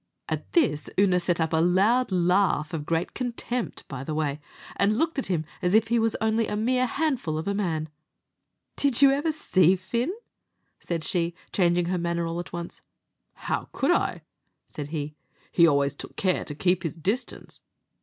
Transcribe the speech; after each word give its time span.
At 0.27 0.53
this 0.53 0.89
Oonagh 0.97 1.21
set 1.21 1.39
up 1.39 1.53
a 1.53 1.57
loud 1.57 2.11
laugh, 2.11 2.73
of 2.73 2.87
great 2.87 3.13
contempt, 3.13 3.87
by 3.87 4.03
the 4.03 4.15
way, 4.15 4.41
and 4.75 4.97
looked 4.97 5.19
at 5.19 5.27
him 5.27 5.45
as 5.61 5.75
if 5.75 5.89
he 5.89 5.99
was 5.99 6.15
only 6.19 6.47
a 6.47 6.55
mere 6.55 6.87
handful 6.87 7.37
of 7.37 7.47
a 7.47 7.53
man. 7.53 7.87
"Did 8.75 9.03
you 9.03 9.11
ever 9.11 9.31
see 9.31 9.75
Fin?" 9.75 10.11
said 10.79 11.03
she, 11.03 11.35
changing 11.53 11.85
her 11.85 11.99
manner 11.99 12.25
all 12.25 12.39
at 12.39 12.51
once. 12.51 12.81
"How 13.45 13.69
could 13.73 13.91
I?" 13.91 14.23
said 14.65 14.87
he; 14.87 15.13
"he 15.51 15.67
always 15.67 15.93
took 15.95 16.15
care 16.15 16.43
to 16.45 16.55
keep 16.55 16.81
his 16.81 16.95
distance." 16.95 17.61